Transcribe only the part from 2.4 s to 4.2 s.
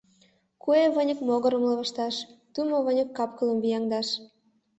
тумо выньык— кап-кылым вияҥдаш.